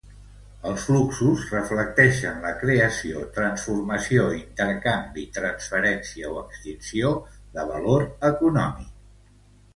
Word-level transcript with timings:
Els 0.67 0.83
fluxos 0.85 1.43
reflecteixen 1.55 2.39
la 2.45 2.53
creació, 2.61 3.21
transformació, 3.35 4.25
intercanvi, 4.39 5.27
transferència 5.37 6.33
o 6.33 6.41
extinció 6.47 7.15
de 7.59 7.69
valor 7.75 8.09
econòmic. 8.33 8.99